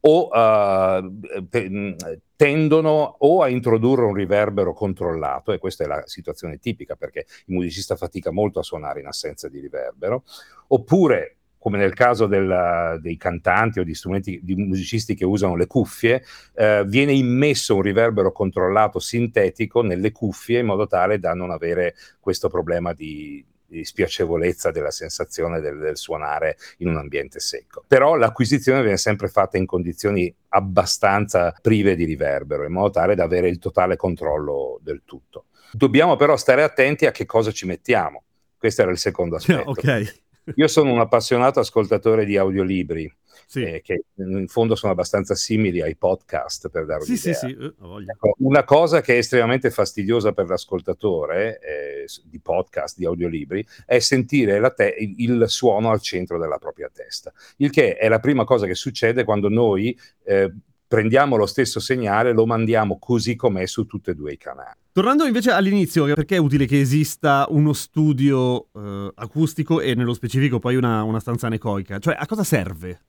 o 0.00 0.28
uh, 0.28 1.14
tendono 2.36 3.16
o 3.18 3.42
a 3.42 3.48
introdurre 3.48 4.04
un 4.04 4.14
riverbero 4.14 4.72
controllato, 4.72 5.52
e 5.52 5.58
questa 5.58 5.84
è 5.84 5.86
la 5.86 6.02
situazione 6.06 6.58
tipica 6.58 6.94
perché 6.94 7.26
il 7.46 7.54
musicista 7.54 7.96
fatica 7.96 8.30
molto 8.30 8.60
a 8.60 8.62
suonare 8.62 9.00
in 9.00 9.06
assenza 9.06 9.48
di 9.48 9.58
riverbero, 9.60 10.22
oppure 10.68 11.37
come 11.58 11.78
nel 11.78 11.94
caso 11.94 12.26
del, 12.26 12.98
dei 13.00 13.16
cantanti 13.16 13.80
o 13.80 13.84
di 13.84 13.94
strumenti 13.94 14.40
di 14.42 14.54
musicisti 14.54 15.14
che 15.14 15.24
usano 15.24 15.56
le 15.56 15.66
cuffie, 15.66 16.22
eh, 16.54 16.84
viene 16.86 17.12
immesso 17.12 17.74
un 17.74 17.82
riverbero 17.82 18.32
controllato 18.32 18.98
sintetico 18.98 19.82
nelle 19.82 20.12
cuffie 20.12 20.60
in 20.60 20.66
modo 20.66 20.86
tale 20.86 21.18
da 21.18 21.34
non 21.34 21.50
avere 21.50 21.94
questo 22.20 22.48
problema 22.48 22.92
di, 22.92 23.44
di 23.68 23.84
spiacevolezza 23.84 24.70
della 24.70 24.90
sensazione 24.90 25.60
del, 25.60 25.78
del, 25.78 25.96
suonare 25.96 26.56
in 26.78 26.88
un 26.88 26.96
ambiente 26.96 27.38
secco. 27.38 27.84
Però 27.86 28.16
l'acquisizione 28.16 28.80
viene 28.80 28.96
sempre 28.96 29.28
fatta 29.28 29.58
in 29.58 29.66
condizioni 29.66 30.34
abbastanza 30.48 31.54
prive 31.60 31.94
di 31.94 32.04
riverbero, 32.04 32.64
in 32.64 32.72
modo 32.72 32.90
tale 32.90 33.14
da 33.14 33.24
avere 33.24 33.48
il 33.48 33.58
totale 33.58 33.96
controllo 33.96 34.78
del 34.82 35.02
tutto. 35.04 35.46
Dobbiamo 35.70 36.16
però 36.16 36.36
stare 36.36 36.62
attenti 36.62 37.04
a 37.04 37.10
che 37.10 37.26
cosa 37.26 37.52
ci 37.52 37.66
mettiamo. 37.66 38.24
Questo 38.56 38.82
era 38.82 38.90
il 38.90 38.98
secondo 38.98 39.36
aspetto. 39.36 39.68
ok. 39.70 40.26
Io 40.54 40.68
sono 40.68 40.92
un 40.92 41.00
appassionato 41.00 41.60
ascoltatore 41.60 42.24
di 42.24 42.36
audiolibri, 42.36 43.12
sì. 43.46 43.62
eh, 43.62 43.80
che 43.82 44.04
in 44.16 44.46
fondo 44.48 44.74
sono 44.74 44.92
abbastanza 44.92 45.34
simili 45.34 45.80
ai 45.80 45.96
podcast, 45.96 46.68
per 46.68 46.86
darvi 46.86 47.16
sì, 47.16 47.28
un'idea. 47.28 47.34
Sì, 47.34 47.46
sì, 47.48 47.82
uh, 47.84 47.98
ecco, 48.00 48.34
una 48.38 48.64
cosa 48.64 49.00
che 49.00 49.14
è 49.14 49.18
estremamente 49.18 49.70
fastidiosa 49.70 50.32
per 50.32 50.46
l'ascoltatore 50.46 51.58
eh, 51.60 52.06
di 52.24 52.40
podcast, 52.40 52.96
di 52.96 53.04
audiolibri, 53.04 53.66
è 53.86 53.98
sentire 53.98 54.60
te- 54.74 54.94
il 54.98 55.44
suono 55.48 55.90
al 55.90 56.00
centro 56.00 56.38
della 56.38 56.58
propria 56.58 56.90
testa, 56.92 57.32
il 57.56 57.70
che 57.70 57.96
è 57.96 58.08
la 58.08 58.20
prima 58.20 58.44
cosa 58.44 58.66
che 58.66 58.74
succede 58.74 59.24
quando 59.24 59.48
noi 59.48 59.98
eh, 60.24 60.52
prendiamo 60.88 61.36
lo 61.36 61.46
stesso 61.46 61.78
segnale, 61.78 62.32
lo 62.32 62.46
mandiamo 62.46 62.98
così 62.98 63.36
com'è 63.36 63.66
su 63.66 63.86
tutti 63.86 64.10
e 64.10 64.14
due 64.14 64.32
i 64.32 64.38
canali. 64.38 64.76
Tornando 64.90 65.26
invece 65.26 65.52
all'inizio, 65.52 66.06
perché 66.06 66.36
è 66.36 66.38
utile 66.38 66.66
che 66.66 66.80
esista 66.80 67.46
uno 67.50 67.72
studio 67.74 68.68
eh, 68.74 69.12
acustico 69.14 69.80
e 69.80 69.94
nello 69.94 70.14
specifico 70.14 70.58
poi 70.58 70.74
una, 70.74 71.02
una 71.02 71.20
stanza 71.20 71.46
anecoica? 71.46 71.98
Cioè, 71.98 72.16
a 72.18 72.26
cosa 72.26 72.42
serve? 72.42 73.02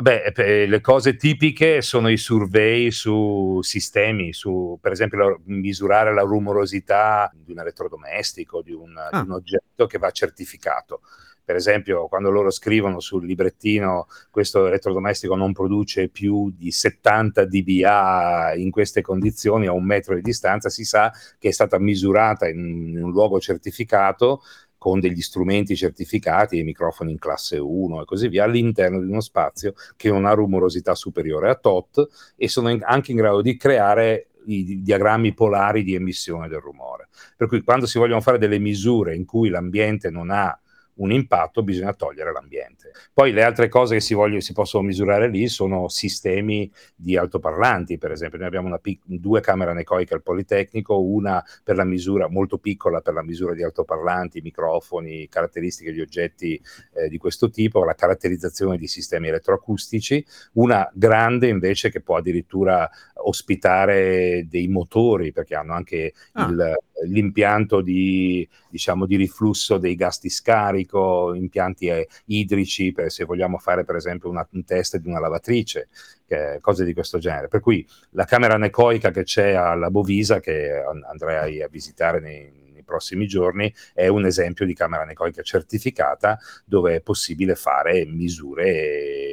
Beh, 0.00 0.66
le 0.66 0.80
cose 0.80 1.16
tipiche 1.16 1.82
sono 1.82 2.08
i 2.08 2.16
survey 2.16 2.92
su 2.92 3.58
sistemi, 3.62 4.32
su 4.32 4.78
per 4.80 4.92
esempio 4.92 5.18
la, 5.18 5.36
misurare 5.46 6.14
la 6.14 6.22
rumorosità 6.22 7.30
di 7.34 7.50
un 7.50 7.58
elettrodomestico, 7.58 8.62
di 8.62 8.72
un, 8.72 8.96
ah. 8.96 9.10
di 9.10 9.28
un 9.28 9.34
oggetto 9.34 9.86
che 9.86 9.98
va 9.98 10.10
certificato 10.12 11.00
per 11.48 11.56
esempio 11.56 12.08
quando 12.08 12.28
loro 12.28 12.50
scrivono 12.50 13.00
sul 13.00 13.24
librettino 13.24 14.06
questo 14.30 14.66
elettrodomestico 14.66 15.34
non 15.34 15.54
produce 15.54 16.10
più 16.10 16.52
di 16.54 16.70
70 16.70 17.46
dBA 17.46 18.52
in 18.56 18.70
queste 18.70 19.00
condizioni 19.00 19.66
a 19.66 19.72
un 19.72 19.82
metro 19.82 20.14
di 20.14 20.20
distanza, 20.20 20.68
si 20.68 20.84
sa 20.84 21.10
che 21.38 21.48
è 21.48 21.50
stata 21.50 21.78
misurata 21.78 22.46
in, 22.46 23.02
un 23.02 23.10
luogo 23.10 23.40
certificato 23.40 24.42
con 24.76 25.00
degli 25.00 25.22
strumenti 25.22 25.74
certificati, 25.74 26.58
i 26.58 26.64
microfoni 26.64 27.12
in 27.12 27.18
classe 27.18 27.56
1 27.56 28.02
e 28.02 28.04
così 28.04 28.28
via, 28.28 28.44
all'interno 28.44 29.00
di 29.00 29.08
uno 29.08 29.22
spazio 29.22 29.72
che 29.96 30.10
non 30.10 30.26
ha 30.26 30.34
rumorosità 30.34 30.94
superiore 30.94 31.48
a 31.48 31.54
tot 31.54 32.08
e 32.36 32.46
sono 32.46 32.68
in, 32.68 32.82
anche 32.84 33.12
in 33.12 33.16
grado 33.16 33.40
di 33.40 33.56
creare 33.56 34.26
i 34.44 34.82
diagrammi 34.82 35.32
polari 35.32 35.82
di 35.82 35.94
emissione 35.94 36.46
del 36.46 36.60
rumore. 36.60 37.08
Per 37.38 37.48
cui 37.48 37.62
quando 37.62 37.86
si 37.86 37.96
vogliono 37.96 38.20
fare 38.20 38.36
delle 38.36 38.58
misure 38.58 39.16
in 39.16 39.24
cui 39.24 39.48
l'ambiente 39.48 40.10
non 40.10 40.28
ha 40.28 40.54
un 40.98 41.12
impatto, 41.12 41.62
bisogna 41.62 41.92
togliere 41.92 42.32
l'ambiente. 42.32 42.92
Poi 43.12 43.32
le 43.32 43.42
altre 43.42 43.68
cose 43.68 43.94
che 43.96 44.00
si, 44.00 44.14
voglio, 44.14 44.40
si 44.40 44.52
possono 44.52 44.84
misurare 44.84 45.28
lì 45.28 45.48
sono 45.48 45.88
sistemi 45.88 46.70
di 46.94 47.16
altoparlanti, 47.16 47.98
per 47.98 48.12
esempio. 48.12 48.38
Noi 48.38 48.46
abbiamo 48.46 48.76
pic- 48.78 49.02
due 49.04 49.40
camere 49.40 49.70
anecoiche 49.72 50.14
al 50.14 50.22
Politecnico, 50.22 51.00
una 51.00 51.44
per 51.62 51.76
la 51.76 51.84
misura 51.84 52.28
molto 52.28 52.58
piccola 52.58 53.00
per 53.00 53.14
la 53.14 53.22
misura 53.22 53.54
di 53.54 53.62
altoparlanti, 53.62 54.40
microfoni, 54.40 55.28
caratteristiche 55.28 55.92
di 55.92 56.00
oggetti 56.00 56.60
eh, 56.94 57.08
di 57.08 57.18
questo 57.18 57.50
tipo, 57.50 57.84
la 57.84 57.94
caratterizzazione 57.94 58.76
di 58.76 58.86
sistemi 58.86 59.28
elettroacustici, 59.28 60.24
una 60.54 60.88
grande 60.92 61.48
invece 61.48 61.90
che 61.90 62.00
può 62.00 62.16
addirittura 62.16 62.88
ospitare 63.14 64.46
dei 64.48 64.68
motori 64.68 65.32
perché 65.32 65.54
hanno 65.54 65.74
anche 65.74 66.12
ah. 66.32 66.46
il, 66.46 66.76
l'impianto 67.06 67.80
di, 67.80 68.48
diciamo, 68.68 69.06
di 69.06 69.16
riflusso 69.16 69.78
dei 69.78 69.94
gas 69.94 70.20
di 70.20 70.30
scarico, 70.30 71.34
impianti 71.34 71.86
eh, 71.86 72.08
idrici, 72.26 72.92
per, 72.92 73.10
se 73.10 73.24
vogliamo 73.24 73.58
fare 73.58 73.84
per 73.84 73.96
esempio 73.96 74.28
una, 74.28 74.46
un 74.52 74.64
test 74.64 74.96
di 74.96 75.08
una 75.08 75.20
lavatrice, 75.20 75.88
che, 76.26 76.58
cose 76.60 76.84
di 76.84 76.94
questo 76.94 77.18
genere. 77.18 77.48
Per 77.48 77.60
cui 77.60 77.86
la 78.10 78.24
camera 78.24 78.54
anecoica 78.54 79.10
che 79.10 79.24
c'è 79.24 79.52
alla 79.52 79.90
Bovisa, 79.90 80.40
che 80.40 80.82
andrei 81.08 81.62
a 81.62 81.68
visitare 81.68 82.20
nei, 82.20 82.66
prossimi 82.88 83.26
giorni, 83.26 83.72
è 83.92 84.06
un 84.08 84.24
esempio 84.24 84.64
di 84.64 84.72
camera 84.72 85.02
anecoica 85.02 85.42
certificata 85.42 86.38
dove 86.64 86.96
è 86.96 87.00
possibile 87.02 87.54
fare 87.54 88.06
misure 88.06 89.27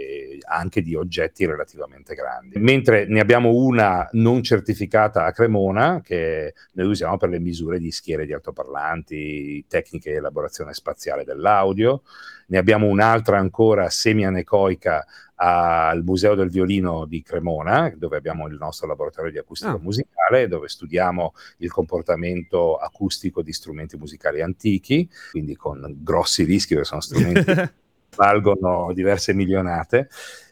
anche 0.46 0.82
di 0.82 0.96
oggetti 0.96 1.46
relativamente 1.46 2.16
grandi. 2.16 2.60
Mentre 2.60 3.06
ne 3.08 3.20
abbiamo 3.20 3.54
una 3.54 4.08
non 4.14 4.44
certificata 4.44 5.26
a 5.26 5.32
Cremona 5.32 6.02
che 6.04 6.54
noi 6.74 6.88
usiamo 6.88 7.18
per 7.18 7.30
le 7.30 7.40
misure 7.40 7.80
di 7.80 7.92
schiere 7.92 8.26
di 8.26 8.34
altoparlanti, 8.34 9.66
tecniche 9.68 10.12
di 10.12 10.18
elaborazione 10.18 10.74
spaziale 10.74 11.24
dell'audio. 11.24 12.04
Ne 12.48 12.58
abbiamo 12.58 12.88
un'altra 12.88 13.38
ancora 13.40 13.90
semi-anecoica 13.90 15.06
al 15.36 16.04
Museo 16.04 16.36
del 16.36 16.50
Violino 16.50 17.06
di 17.06 17.22
Cremona, 17.22 17.92
dove 17.96 18.18
abbiamo 18.18 18.48
il 18.48 18.56
nostro 18.58 18.88
laboratorio 18.88 19.32
di 19.32 19.38
acustica 19.38 19.72
ah. 19.72 19.80
musicale, 19.80 20.48
dove 20.48 20.68
studiamo 20.68 21.34
il 21.58 21.72
comportamento 21.72 22.78
acustico 22.78 23.42
di 23.42 23.52
strumenti 23.52 23.98
musicali 23.98 24.42
antichi, 24.42 25.10
quindi 25.32 25.56
con 25.56 25.84
grossi 25.98 26.44
rischi, 26.44 26.74
perché 26.74 26.88
sono 26.88 27.02
strumenti 27.02 27.44
valgono 28.16 28.92
diverse 28.94 29.34
milionate 29.34 30.10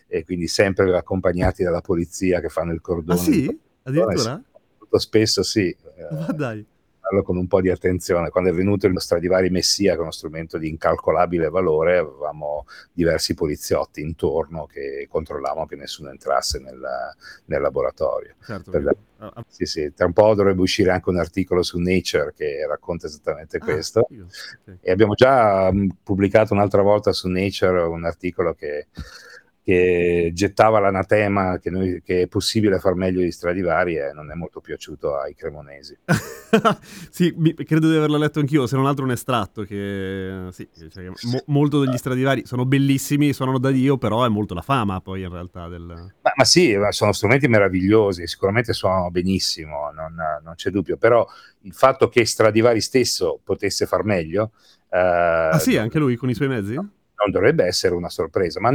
e 0.07 0.23
quindi 0.23 0.47
sempre 0.47 0.95
accompagnati 0.95 1.63
dalla 1.63 1.81
polizia 1.81 2.39
che 2.39 2.49
fanno 2.49 2.73
il 2.73 2.81
cordone. 2.81 3.19
Ah 3.19 3.23
sì? 3.23 3.59
Addirittura? 3.83 4.41
Molto 4.79 4.99
spesso 4.99 5.43
sì. 5.43 5.75
Ma 6.11 6.27
dai 6.31 6.65
con 7.21 7.37
un 7.37 7.47
po' 7.47 7.61
di 7.61 7.69
attenzione. 7.69 8.29
Quando 8.29 8.49
è 8.49 8.53
venuto 8.53 8.87
il 8.87 8.99
Stradivari 8.99 9.49
Messia, 9.49 9.91
che 9.91 9.99
è 9.99 10.01
uno 10.01 10.11
strumento 10.11 10.57
di 10.57 10.69
incalcolabile 10.69 11.49
valore, 11.49 11.97
avevamo 11.97 12.65
diversi 12.91 13.35
poliziotti 13.35 14.01
intorno 14.01 14.65
che 14.65 15.07
controllavano 15.09 15.65
che 15.65 15.75
nessuno 15.75 16.09
entrasse 16.09 16.59
nel, 16.59 16.81
nel 17.45 17.61
laboratorio. 17.61 18.35
Certo, 18.43 18.71
per, 18.71 18.95
ah, 19.17 19.31
ah. 19.35 19.45
sì, 19.47 19.65
sì, 19.65 19.93
tra 19.93 20.05
un 20.05 20.13
po' 20.13 20.33
dovrebbe 20.33 20.61
uscire 20.61 20.91
anche 20.91 21.09
un 21.09 21.17
articolo 21.17 21.61
su 21.61 21.77
Nature 21.77 22.33
che 22.35 22.65
racconta 22.67 23.07
esattamente 23.07 23.57
ah, 23.57 23.63
questo. 23.63 23.99
Okay. 23.99 24.77
E 24.81 24.91
abbiamo 24.91 25.13
già 25.13 25.71
pubblicato 26.01 26.53
un'altra 26.53 26.81
volta 26.81 27.11
su 27.11 27.27
Nature 27.27 27.83
un 27.83 28.05
articolo 28.05 28.53
che 28.53 28.87
che 29.63 30.31
gettava 30.33 30.79
l'anatema 30.79 31.57
che, 31.57 31.69
noi, 31.69 32.01
che, 32.03 32.23
è 32.23 32.27
possibile 32.27 32.79
far 32.79 32.95
meglio 32.95 33.21
di 33.21 33.31
Stradivari 33.31 33.95
e 33.95 34.11
non 34.11 34.29
è 34.29 34.33
molto 34.33 34.59
piaciuto 34.59 35.15
ai 35.17 35.33
cremonesi. 35.33 35.97
sì, 37.09 37.33
mi, 37.37 37.53
credo 37.53 37.89
di 37.89 37.95
averlo 37.95 38.17
letto 38.17 38.39
anch'io, 38.39 38.67
se 38.67 38.75
non 38.75 38.87
altro 38.87 39.05
un 39.05 39.11
estratto 39.11 39.63
che 39.63 40.47
sì, 40.51 40.67
cioè, 40.89 41.05
mo, 41.05 41.43
molto 41.45 41.79
degli 41.79 41.95
Stradivari 41.95 42.45
sono 42.45 42.65
bellissimi, 42.65 43.31
suonano 43.31 43.57
da 43.57 43.71
Dio, 43.71 43.97
però 43.97 44.25
è 44.25 44.29
molto 44.29 44.53
la 44.53 44.61
fama 44.61 44.99
poi 44.99 45.21
in 45.21 45.29
realtà 45.29 45.69
del... 45.69 46.11
Ma, 46.21 46.33
ma 46.35 46.43
sì, 46.43 46.77
sono 46.89 47.13
strumenti 47.13 47.47
meravigliosi, 47.47 48.27
sicuramente 48.27 48.73
suonano 48.73 49.11
benissimo, 49.11 49.91
non, 49.91 50.13
non, 50.43 50.55
c'è 50.55 50.71
dubbio, 50.71 50.97
però 50.97 51.25
il 51.61 51.73
fatto 51.73 52.09
che 52.09 52.25
Stradivari 52.25 52.81
stesso 52.81 53.39
potesse 53.41 53.85
far 53.85 54.03
meglio... 54.03 54.51
Eh, 54.89 54.99
ah 54.99 55.57
sì, 55.57 55.77
anche 55.77 55.99
lui 55.99 56.17
con 56.17 56.29
i 56.29 56.33
suoi 56.33 56.49
mezzi? 56.49 56.73
No 56.73 56.89
non 57.23 57.31
dovrebbe 57.31 57.65
essere 57.65 57.95
una 57.95 58.09
sorpresa, 58.09 58.59
ma, 58.59 58.71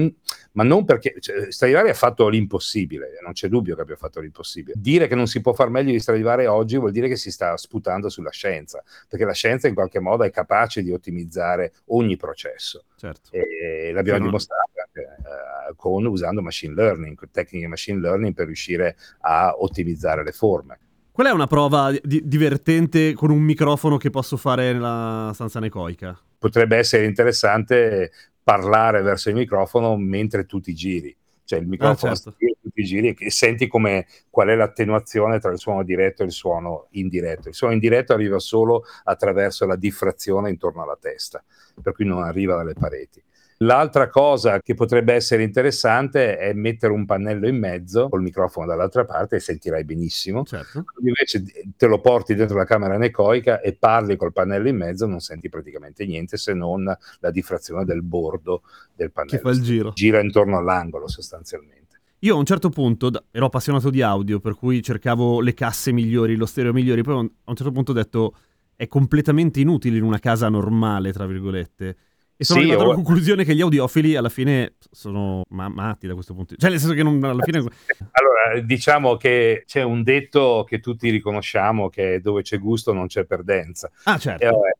ma 0.52 0.62
non 0.64 0.84
perché 0.84 1.14
cioè, 1.20 1.50
Stradivari 1.50 1.90
ha 1.90 1.94
fatto 1.94 2.28
l'impossibile, 2.28 3.18
non 3.22 3.32
c'è 3.32 3.48
dubbio 3.48 3.74
che 3.74 3.82
abbia 3.82 3.96
fatto 3.96 4.20
l'impossibile. 4.20 4.74
Dire 4.78 5.06
che 5.06 5.14
non 5.14 5.26
si 5.26 5.40
può 5.40 5.52
far 5.52 5.68
meglio 5.68 5.92
di 5.92 6.00
Stradivari 6.00 6.46
oggi 6.46 6.76
vuol 6.76 6.92
dire 6.92 7.08
che 7.08 7.16
si 7.16 7.30
sta 7.30 7.56
sputando 7.56 8.08
sulla 8.08 8.30
scienza, 8.30 8.82
perché 9.08 9.24
la 9.24 9.32
scienza 9.32 9.68
in 9.68 9.74
qualche 9.74 10.00
modo 10.00 10.24
è 10.24 10.30
capace 10.30 10.82
di 10.82 10.90
ottimizzare 10.90 11.72
ogni 11.86 12.16
processo. 12.16 12.84
Certo. 12.96 13.30
E 13.32 13.92
l'abbiamo 13.92 14.24
dimostrato 14.24 14.70
anche, 14.84 15.00
eh, 15.00 15.74
con, 15.76 16.06
usando 16.06 16.42
machine 16.42 16.74
learning, 16.74 17.16
tecniche 17.30 17.66
machine 17.66 18.00
learning 18.00 18.34
per 18.34 18.46
riuscire 18.46 18.96
a 19.20 19.54
ottimizzare 19.58 20.24
le 20.24 20.32
forme. 20.32 20.78
Qual 21.18 21.26
è 21.26 21.32
una 21.32 21.48
prova 21.48 21.90
di- 22.00 22.22
divertente 22.24 23.12
con 23.12 23.30
un 23.30 23.40
microfono 23.40 23.96
che 23.96 24.08
posso 24.08 24.36
fare 24.36 24.72
nella 24.72 25.32
stanza 25.34 25.58
necoica? 25.58 26.16
Potrebbe 26.38 26.76
essere 26.76 27.06
interessante 27.06 28.12
parlare 28.48 29.02
verso 29.02 29.28
il 29.28 29.34
microfono 29.34 29.94
mentre 29.98 30.46
tu 30.46 30.58
ti 30.58 30.72
giri. 30.72 31.14
Cioè 31.44 31.58
il 31.58 31.66
ah, 31.66 31.68
microfono 31.68 32.12
ah, 32.12 32.14
certo. 32.14 32.34
tu 32.38 32.70
ti 32.70 32.82
giri 32.82 33.14
e 33.18 33.30
senti 33.30 33.66
come, 33.66 34.06
qual 34.30 34.48
è 34.48 34.54
l'attenuazione 34.54 35.38
tra 35.38 35.52
il 35.52 35.58
suono 35.58 35.82
diretto 35.82 36.22
e 36.22 36.26
il 36.26 36.32
suono 36.32 36.86
indiretto. 36.92 37.48
Il 37.48 37.54
suono 37.54 37.74
indiretto 37.74 38.14
arriva 38.14 38.38
solo 38.38 38.84
attraverso 39.04 39.66
la 39.66 39.76
diffrazione 39.76 40.48
intorno 40.48 40.82
alla 40.82 40.96
testa, 40.98 41.44
per 41.82 41.92
cui 41.92 42.06
non 42.06 42.22
arriva 42.22 42.56
dalle 42.56 42.72
pareti. 42.72 43.22
L'altra 43.60 44.08
cosa 44.08 44.60
che 44.60 44.74
potrebbe 44.74 45.14
essere 45.14 45.42
interessante 45.42 46.36
è 46.36 46.52
mettere 46.52 46.92
un 46.92 47.04
pannello 47.04 47.48
in 47.48 47.58
mezzo 47.58 48.08
col 48.08 48.22
microfono 48.22 48.66
dall'altra 48.66 49.04
parte 49.04 49.36
e 49.36 49.40
sentirai 49.40 49.84
benissimo. 49.84 50.44
Certo. 50.44 50.84
Invece 51.04 51.42
te 51.76 51.86
lo 51.88 52.00
porti 52.00 52.36
dentro 52.36 52.56
la 52.56 52.64
camera 52.64 52.94
anecoica 52.94 53.60
e 53.60 53.74
parli 53.74 54.14
col 54.14 54.32
pannello 54.32 54.68
in 54.68 54.76
mezzo, 54.76 55.06
non 55.06 55.18
senti 55.18 55.48
praticamente 55.48 56.06
niente 56.06 56.36
se 56.36 56.54
non 56.54 56.84
la 56.84 57.30
diffrazione 57.32 57.84
del 57.84 58.02
bordo 58.02 58.62
del 58.94 59.10
pannello. 59.10 59.36
Che 59.36 59.42
fa 59.42 59.50
il 59.50 59.60
giro. 59.60 59.90
Gira 59.92 60.20
intorno 60.20 60.56
all'angolo 60.56 61.08
sostanzialmente. 61.08 62.00
Io 62.20 62.36
a 62.36 62.38
un 62.38 62.44
certo 62.44 62.68
punto 62.68 63.10
ero 63.32 63.46
appassionato 63.46 63.90
di 63.90 64.02
audio, 64.02 64.38
per 64.38 64.54
cui 64.54 64.80
cercavo 64.82 65.40
le 65.40 65.54
casse 65.54 65.90
migliori, 65.90 66.36
lo 66.36 66.46
stereo 66.46 66.72
migliori, 66.72 67.02
poi 67.02 67.14
a 67.14 67.18
un 67.18 67.56
certo 67.56 67.72
punto 67.72 67.90
ho 67.90 67.94
detto 67.94 68.36
è 68.76 68.86
completamente 68.86 69.58
inutile 69.58 69.96
in 69.96 70.04
una 70.04 70.20
casa 70.20 70.48
normale, 70.48 71.12
tra 71.12 71.26
virgolette. 71.26 71.96
E 72.40 72.44
sono 72.44 72.60
Sì, 72.60 72.66
arrivato 72.66 72.84
alla 72.86 72.94
conclusione 72.94 73.44
che 73.44 73.52
gli 73.52 73.60
audiofili 73.60 74.14
alla 74.14 74.28
fine 74.28 74.74
sono 74.92 75.42
ma- 75.48 75.68
matti 75.68 76.06
da 76.06 76.14
questo 76.14 76.34
punto 76.34 76.54
di 76.54 76.56
vista. 76.56 76.68
Cioè, 76.68 76.70
nel 76.70 76.78
senso 76.78 76.94
che 76.94 77.02
non, 77.02 77.22
alla 77.28 77.42
fine... 77.42 77.58
Allora, 78.12 78.60
diciamo 78.64 79.16
che 79.16 79.64
c'è 79.66 79.82
un 79.82 80.04
detto 80.04 80.64
che 80.66 80.78
tutti 80.78 81.10
riconosciamo 81.10 81.88
che 81.88 82.20
dove 82.20 82.42
c'è 82.42 82.58
gusto 82.60 82.92
non 82.92 83.08
c'è 83.08 83.24
perdenza. 83.24 83.90
Ah, 84.04 84.14
E, 84.14 84.18
certo. 84.20 84.44
vabbè, 84.46 84.70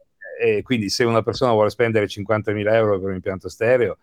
e 0.41 0.63
quindi 0.63 0.89
se 0.89 1.03
una 1.03 1.23
persona 1.23 1.51
vuole 1.51 1.71
spendere 1.71 2.07
50.000 2.07 2.75
euro 2.77 3.01
per 3.01 3.09
un 3.09 3.15
impianto 3.17 3.49
stereo, 3.49 3.99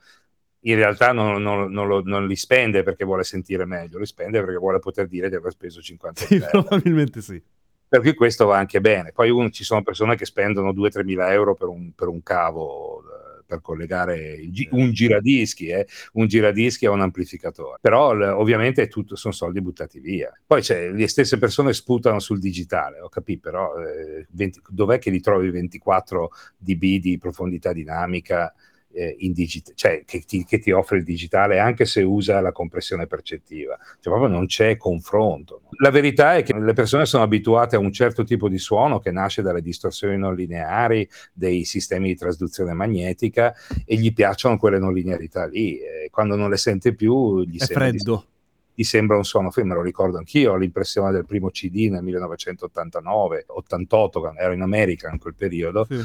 in 0.65 0.75
realtà 0.75 1.13
non, 1.13 1.41
non- 1.41 1.71
non 1.71 1.88
lo- 1.88 2.01
non 2.03 2.27
li 2.27 2.35
spende 2.35 2.83
perché 2.83 3.05
vuole 3.05 3.24
sentire 3.24 3.63
meglio, 3.65 4.00
li 4.00 4.05
spende 4.05 4.41
perché 4.41 4.57
vuole 4.57 4.79
poter 4.79 5.07
dire 5.07 5.29
di 5.29 5.35
aver 5.35 5.51
speso 5.53 5.79
50.000 5.79 6.50
Sì, 6.50 6.55
euro. 6.55 6.67
probabilmente 6.67 7.21
sì. 7.21 7.41
Per 7.88 8.01
cui 8.01 8.15
questo 8.15 8.45
va 8.47 8.57
anche 8.57 8.81
bene. 8.81 9.12
Poi 9.13 9.29
uno- 9.29 9.50
ci 9.50 9.63
sono 9.63 9.81
persone 9.81 10.15
che 10.17 10.25
spendono 10.25 10.74
2-3 10.74 11.03
mila 11.05 11.31
euro 11.31 11.53
per 11.55 11.69
un, 11.69 11.93
per 11.93 12.07
un 12.09 12.21
cavo 12.24 13.01
eh, 13.01 13.14
per 13.45 13.61
collegare 13.61 14.39
gi- 14.49 14.67
un 14.71 14.91
giradischi, 14.91 15.67
eh, 15.67 15.87
un 16.13 16.27
giradischi 16.27 16.85
a 16.85 16.91
un 16.91 17.01
amplificatore. 17.01 17.77
Però 17.81 18.13
l- 18.13 18.23
ovviamente 18.23 18.83
è 18.83 18.87
tutto, 18.87 19.15
sono 19.15 19.33
soldi 19.33 19.61
buttati 19.61 19.99
via. 19.99 20.31
Poi 20.45 20.61
c'è, 20.61 20.89
le 20.89 21.07
stesse 21.07 21.37
persone 21.37 21.73
sputano 21.73 22.19
sul 22.19 22.39
digitale, 22.39 22.99
ho 22.99 23.09
capito, 23.09 23.41
però 23.49 23.75
eh, 23.77 24.27
20 24.31 24.61
dov'è 24.69 24.99
che 24.99 25.09
li 25.09 25.19
trovi 25.19 25.49
24 25.49 26.31
dB 26.57 26.99
di 26.99 27.17
profondità 27.17 27.73
dinamica? 27.73 28.53
Eh, 28.95 29.15
in 29.19 29.33
digit- 29.33 29.73
cioè 29.75 30.03
che 30.05 30.21
ti, 30.21 30.45
che 30.45 30.59
ti 30.59 30.71
offre 30.71 30.97
il 30.97 31.03
digitale 31.03 31.59
anche 31.59 31.85
se 31.85 32.01
usa 32.01 32.39
la 32.39 32.51
compressione 32.53 33.07
percettiva, 33.07 33.77
cioè 33.99 34.13
proprio 34.13 34.27
non 34.27 34.45
c'è 34.45 34.77
confronto. 34.77 35.59
no? 35.63 35.69
La 35.81 35.89
verità 35.91 36.35
è 36.35 36.43
che 36.43 36.57
le 36.57 36.73
persone 36.73 37.05
sono 37.05 37.23
abituate 37.23 37.75
a 37.75 37.79
un 37.79 37.91
certo 37.91 38.23
tipo 38.23 38.47
di 38.49 38.57
suono 38.57 38.99
che 38.99 39.11
nasce 39.11 39.41
dalle 39.41 39.61
distorsioni 39.61 40.17
non 40.17 40.33
lineari 40.35 41.07
dei 41.33 41.65
sistemi 41.65 42.07
di 42.07 42.15
trasduzione 42.15 42.71
magnetica 42.73 43.53
e 43.85 43.95
gli 43.97 44.13
piacciono 44.13 44.57
quelle 44.57 44.79
non 44.79 44.93
linearità 44.93 45.45
lì. 45.45 45.77
E 45.77 46.07
quando 46.09 46.35
non 46.35 46.49
le 46.49 46.57
sente 46.57 46.93
più 46.95 47.43
gli 47.43 47.57
È 47.57 47.65
sembra 47.65 47.91
di- 47.91 47.97
freddo. 47.99 48.25
gli 48.73 48.83
sembra 48.83 49.17
un 49.17 49.25
suono 49.25 49.51
film, 49.51 49.67
me 49.69 49.75
lo 49.75 49.81
ricordo 49.81 50.17
anch'io, 50.17 50.53
ho 50.53 50.57
l'impressione 50.57 51.11
del 51.11 51.25
primo 51.25 51.49
CD 51.49 51.89
nel 51.89 52.03
1989-88, 52.03 54.19
quando 54.19 54.39
ero 54.39 54.53
in 54.53 54.61
America 54.61 55.09
in 55.11 55.19
quel 55.19 55.35
periodo, 55.35 55.85
Sì. 55.89 55.97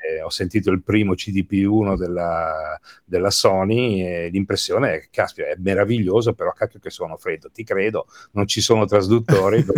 Eh, 0.00 0.22
ho 0.22 0.30
sentito 0.30 0.70
il 0.70 0.82
primo 0.82 1.12
CDP1 1.12 1.96
della, 1.96 2.78
della 3.04 3.30
Sony 3.30 4.02
e 4.02 4.28
l'impressione 4.30 4.94
è 4.94 5.00
che, 5.00 5.08
caspita, 5.10 5.48
è 5.48 5.56
meraviglioso, 5.58 6.32
però 6.32 6.52
cacchio 6.52 6.80
che 6.80 6.90
suono 6.90 7.16
freddo, 7.16 7.50
ti 7.50 7.64
credo, 7.64 8.06
non 8.32 8.46
ci 8.46 8.60
sono 8.60 8.86
trasduttori. 8.86 9.64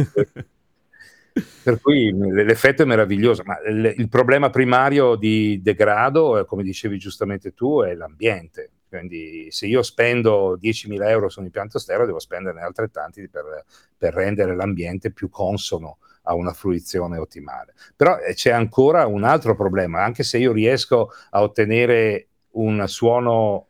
per 1.63 1.81
cui 1.81 2.13
l'effetto 2.13 2.83
è 2.83 2.87
meraviglioso, 2.87 3.43
ma 3.45 3.59
il, 3.67 3.95
il 3.97 4.09
problema 4.09 4.51
primario 4.51 5.17
di 5.17 5.61
degrado, 5.63 6.39
eh, 6.39 6.45
come 6.45 6.63
dicevi 6.63 6.99
giustamente 6.99 7.53
tu, 7.53 7.83
è 7.83 7.95
l'ambiente. 7.95 8.71
Quindi 8.99 9.47
se 9.51 9.67
io 9.67 9.83
spendo 9.83 10.59
10.000 10.61 11.09
euro 11.09 11.31
su 11.31 11.41
un 11.41 11.47
impianto 11.47 11.79
stereo, 11.79 12.05
devo 12.05 12.19
spenderne 12.19 12.61
altrettanti 12.61 13.27
per, 13.27 13.65
per 13.97 14.13
rendere 14.13 14.55
l'ambiente 14.55 15.11
più 15.11 15.31
consono 15.31 15.97
a 16.25 16.35
una 16.35 16.53
fruizione 16.53 17.17
ottimale. 17.17 17.73
Però 17.97 18.19
eh, 18.19 18.35
c'è 18.35 18.51
ancora 18.51 19.07
un 19.07 19.25
altro 19.25 19.57
problema, 19.57 20.05
anche 20.05 20.25
se 20.25 20.37
io 20.37 20.53
riesco 20.53 21.11
a 21.31 21.41
ottenere 21.41 22.27
un 22.51 22.85
suono, 22.87 23.69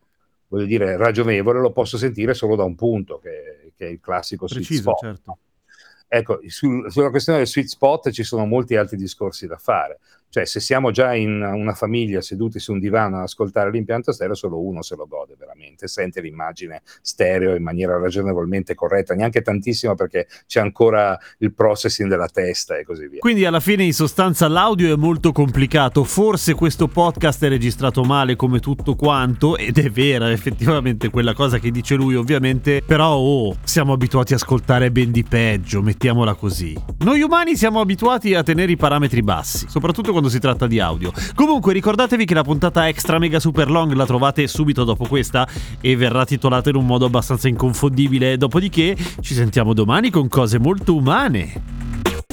voglio 0.49 0.67
dire, 0.67 0.97
ragionevole, 0.97 1.61
lo 1.61 1.71
posso 1.71 1.97
sentire 1.97 2.35
solo 2.35 2.57
da 2.57 2.65
un 2.65 2.75
punto, 2.75 3.19
che, 3.19 3.73
che 3.77 3.87
è 3.87 3.91
il 3.91 4.01
classico 4.01 4.49
sweet 4.49 4.67
Preciso, 4.67 4.91
spot. 4.91 4.99
certo. 4.99 5.39
Ecco, 6.09 6.41
sul- 6.49 6.91
sulla 6.91 7.11
questione 7.11 7.39
del 7.39 7.47
sweet 7.47 7.69
spot 7.69 8.11
ci 8.11 8.25
sono 8.25 8.45
molti 8.45 8.75
altri 8.75 8.97
discorsi 8.97 9.47
da 9.47 9.57
fare. 9.57 10.01
Cioè, 10.33 10.47
se 10.47 10.61
siamo 10.61 10.93
già 10.93 11.13
in 11.13 11.43
una 11.43 11.75
famiglia 11.75 12.23
seduti 12.23 12.59
su 12.59 12.73
un 12.73 12.79
divano 12.79 13.19
ad 13.19 13.25
ascoltare 13.25 13.71
l'impianto 13.71 14.13
stereo, 14.13 14.35
solo 14.35 14.65
uno 14.65 14.81
se 14.81 14.97
lo 14.97 15.07
gode 15.07 15.35
veramente, 15.39 15.87
sente 15.89 16.23
l'immagine 16.23 16.81
stereo 17.03 17.55
in 17.55 17.63
maniera 17.63 17.99
ragionevolmente 17.99 18.75
corretta, 18.75 19.13
neanche 19.13 19.43
tantissimo 19.43 19.95
perché 19.95 20.27
c'è 20.47 20.61
ancora 20.61 21.19
il 21.41 21.53
processing 21.53 22.09
della 22.09 22.29
testa 22.29 22.79
e 22.79 22.85
così 22.85 23.09
via. 23.09 23.19
Quindi 23.19 23.45
alla 23.45 23.61
fine 23.61 23.85
in 23.85 23.93
sostanza 23.93 24.49
l'audio 24.49 24.95
è 24.95 24.97
molto 24.97 25.33
complicato, 25.33 26.03
forse 26.03 26.55
questo 26.55 26.89
podcast 26.89 27.45
è 27.45 27.51
registrato 27.51 28.03
male 28.03 28.35
come 28.35 28.59
tutto 28.59 28.95
quanto 28.97 29.59
ed 29.59 29.77
è 29.77 29.91
vera 29.91 30.31
effettivamente 30.31 31.11
quella 31.11 31.35
cosa 31.35 31.59
che 31.59 31.71
dice 31.71 31.95
lui 31.95 32.15
ovviamente, 32.15 32.81
però 32.81 33.17
oh, 33.17 33.55
siamo 33.65 33.93
abituati 33.93 34.33
a 34.33 34.37
ascoltare 34.37 34.91
ben 34.91 35.11
di 35.11 35.25
peggio, 35.25 35.83
mettiamola 35.83 36.33
così. 36.33 36.75
Noi 37.01 37.21
umani 37.21 37.55
siamo 37.55 37.81
abituati 37.81 38.33
a 38.33 38.43
tenere 38.43 38.73
i 38.73 38.77
parametri 38.79 39.23
bassi, 39.23 39.69
soprattutto 39.69 40.21
quando 40.23 40.29
si 40.29 40.39
tratta 40.39 40.67
di 40.67 40.79
audio. 40.79 41.13
Comunque 41.35 41.73
ricordatevi 41.73 42.25
che 42.25 42.35
la 42.35 42.45
puntata 42.45 42.87
extra 42.87 43.19
mega 43.19 43.41
super 43.41 43.69
long 43.69 43.93
la 43.95 44.07
trovate 44.07 44.47
subito 44.47 44.85
dopo 44.85 45.07
questa 45.07 45.47
e 45.81 45.97
verrà 45.97 46.25
titolata 46.25 46.71
in 46.71 46.77
un 46.77 46.87
modo 46.87 47.07
abbastanza 47.07 47.49
inconfondibile, 47.49 48.37
dopodiché 48.37 48.97
ci 49.21 49.35
sentiamo 49.35 49.75
domani 49.75 50.11
con 50.11 50.29
cose 50.29 50.59
molto 50.59 50.95
umane. 50.95 52.32